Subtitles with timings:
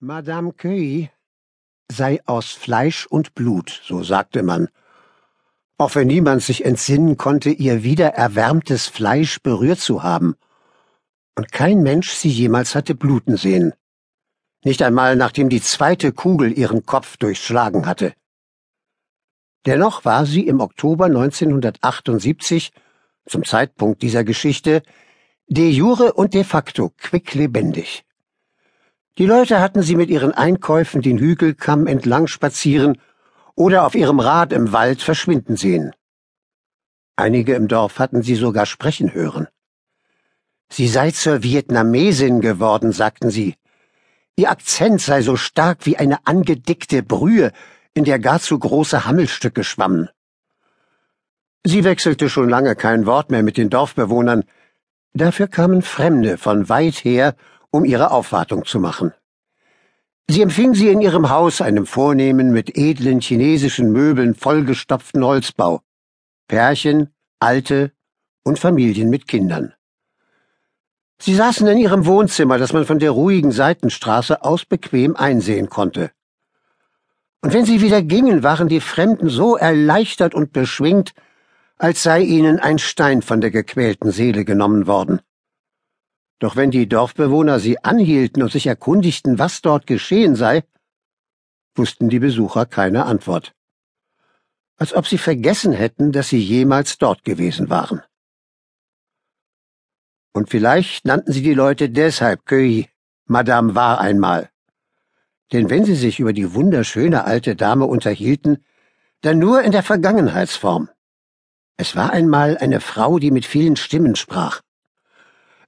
[0.00, 1.10] Madame Cueilly
[1.90, 4.68] sei aus Fleisch und Blut, so sagte man,
[5.78, 10.36] auch wenn niemand sich entsinnen konnte, ihr wieder erwärmtes Fleisch berührt zu haben,
[11.34, 13.72] und kein Mensch sie jemals hatte bluten sehen,
[14.64, 18.12] nicht einmal nachdem die zweite Kugel ihren Kopf durchschlagen hatte.
[19.64, 22.70] Dennoch war sie im Oktober 1978,
[23.24, 24.82] zum Zeitpunkt dieser Geschichte,
[25.46, 28.05] de jure und de facto quicklebendig.
[29.18, 32.98] Die Leute hatten sie mit ihren Einkäufen den Hügelkamm entlang spazieren
[33.54, 35.92] oder auf ihrem Rad im Wald verschwinden sehen.
[37.16, 39.48] Einige im Dorf hatten sie sogar sprechen hören.
[40.68, 43.54] Sie sei zur Vietnamesin geworden, sagten sie.
[44.36, 47.52] Ihr Akzent sei so stark wie eine angedickte Brühe,
[47.94, 50.10] in der gar zu große Hammelstücke schwammen.
[51.64, 54.44] Sie wechselte schon lange kein Wort mehr mit den Dorfbewohnern,
[55.14, 57.34] dafür kamen Fremde von weit her
[57.70, 59.12] um ihre Aufwartung zu machen.
[60.28, 65.82] Sie empfing sie in ihrem Haus, einem vornehmen, mit edlen chinesischen Möbeln vollgestopften Holzbau.
[66.48, 67.92] Pärchen, Alte
[68.42, 69.72] und Familien mit Kindern.
[71.18, 76.10] Sie saßen in ihrem Wohnzimmer, das man von der ruhigen Seitenstraße aus bequem einsehen konnte.
[77.40, 81.14] Und wenn sie wieder gingen, waren die Fremden so erleichtert und beschwingt,
[81.78, 85.20] als sei ihnen ein Stein von der gequälten Seele genommen worden.
[86.38, 90.64] Doch wenn die Dorfbewohner sie anhielten und sich erkundigten, was dort geschehen sei,
[91.74, 93.54] wussten die Besucher keine Antwort.
[94.76, 98.02] Als ob sie vergessen hätten, dass sie jemals dort gewesen waren.
[100.34, 102.88] Und vielleicht nannten sie die Leute deshalb Köi,
[103.24, 104.50] Madame war einmal.
[105.52, 108.62] Denn wenn sie sich über die wunderschöne alte Dame unterhielten,
[109.22, 110.90] dann nur in der Vergangenheitsform.
[111.78, 114.60] Es war einmal eine Frau, die mit vielen Stimmen sprach.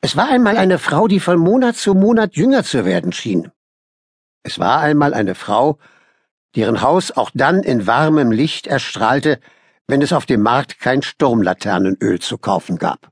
[0.01, 3.51] Es war einmal eine Frau, die von Monat zu Monat jünger zu werden schien.
[4.45, 5.79] Es war einmal eine Frau,
[6.55, 9.41] deren Haus auch dann in warmem Licht erstrahlte,
[9.87, 13.11] wenn es auf dem Markt kein Sturmlaternenöl zu kaufen gab.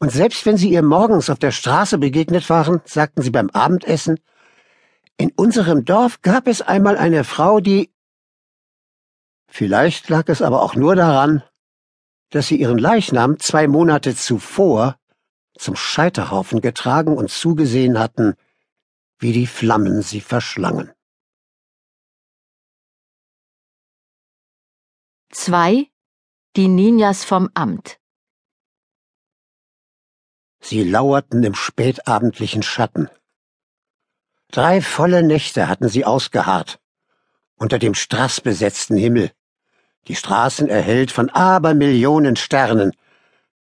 [0.00, 4.20] Und selbst wenn sie ihr morgens auf der Straße begegnet waren, sagten sie beim Abendessen,
[5.16, 7.90] in unserem Dorf gab es einmal eine Frau, die
[9.50, 11.42] Vielleicht lag es aber auch nur daran,
[12.30, 14.98] dass sie ihren Leichnam zwei Monate zuvor
[15.58, 18.34] zum Scheiterhaufen getragen und zugesehen hatten,
[19.18, 20.92] wie die Flammen sie verschlangen.
[25.30, 25.90] 2.
[26.56, 27.98] Die Ninjas vom Amt
[30.60, 33.08] Sie lauerten im spätabendlichen Schatten.
[34.50, 36.80] Drei volle Nächte hatten sie ausgeharrt,
[37.56, 39.30] unter dem strassbesetzten Himmel,
[40.08, 42.92] die Straßen erhellt von Abermillionen Sternen,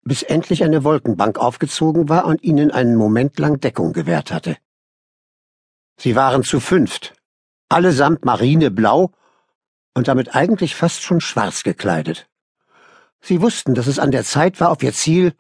[0.04, 4.58] bis endlich eine Wolkenbank aufgezogen war und ihnen einen Moment lang Deckung gewährt hatte.
[5.98, 7.14] Sie waren zu fünft,
[7.70, 9.12] allesamt marineblau
[9.94, 12.28] und damit eigentlich fast schon schwarz gekleidet.
[13.20, 15.34] Sie wussten, dass es an der Zeit war, auf ihr Ziel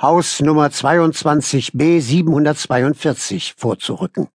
[0.00, 4.28] Haus Nummer 22b 742 vorzurücken.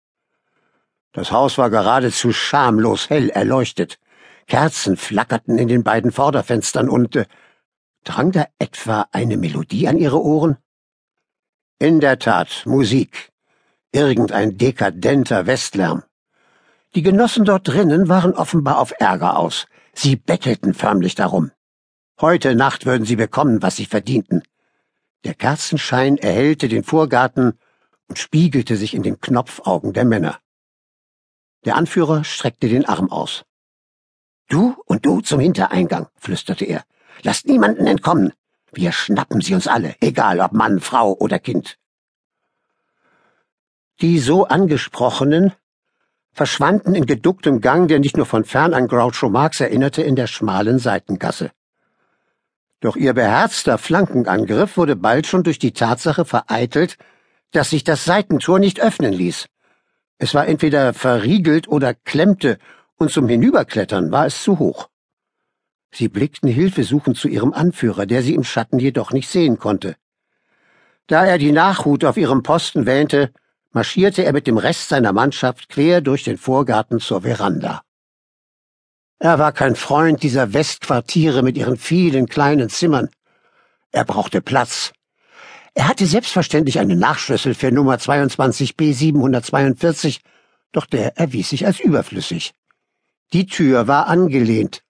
[1.12, 4.00] Das Haus war geradezu schamlos hell erleuchtet.
[4.48, 7.26] Kerzen flackerten in den beiden Vorderfenstern und äh,
[8.08, 10.56] Drang da etwa eine Melodie an ihre Ohren?
[11.78, 13.34] In der Tat, Musik.
[13.92, 16.04] Irgendein dekadenter Westlärm.
[16.96, 19.68] Die Genossen dort drinnen waren offenbar auf Ärger aus.
[19.94, 21.52] Sie bettelten förmlich darum.
[22.22, 24.42] Heute Nacht würden sie bekommen, was sie verdienten.
[25.26, 27.60] Der Kerzenschein erhellte den Vorgarten
[28.08, 30.40] und spiegelte sich in den Knopfaugen der Männer.
[31.66, 33.44] Der Anführer streckte den Arm aus.
[34.48, 36.86] Du und du zum Hintereingang, flüsterte er.
[37.24, 38.34] Lasst niemanden entkommen.
[38.72, 41.78] Wir schnappen sie uns alle, egal ob Mann, Frau oder Kind.
[44.02, 45.54] Die so angesprochenen
[46.32, 50.28] verschwanden in geducktem Gang, der nicht nur von fern an Groucho Marx erinnerte, in der
[50.28, 51.52] schmalen Seitengasse.
[52.80, 56.98] Doch ihr beherzter Flankenangriff wurde bald schon durch die Tatsache vereitelt,
[57.52, 59.48] dass sich das Seitentor nicht öffnen ließ.
[60.20, 62.60] Es war entweder verriegelt oder klemmte,
[62.98, 64.90] und zum Hinüberklettern war es zu hoch.
[65.92, 69.96] Sie blickten hilfesuchend zu ihrem Anführer, der sie im Schatten jedoch nicht sehen konnte.
[71.08, 73.32] Da er die Nachhut auf ihrem Posten wähnte,
[73.72, 77.82] marschierte er mit dem Rest seiner Mannschaft quer durch den Vorgarten zur Veranda.
[79.20, 83.10] Er war kein Freund dieser Westquartiere mit ihren vielen kleinen Zimmern.
[83.92, 84.92] Er brauchte Platz.
[85.74, 90.22] Er hatte selbstverständlich einen Nachschlüssel für Nummer 22b 742,
[90.72, 92.54] doch der erwies sich als überflüssig.
[93.34, 94.84] Die Tür war angelehnt,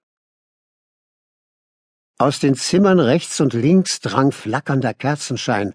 [2.18, 5.74] aus den Zimmern rechts und links drang flackernder Kerzenschein,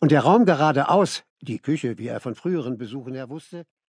[0.00, 3.64] und der Raum geradeaus, die Küche, wie er von früheren Besuchen her wusste,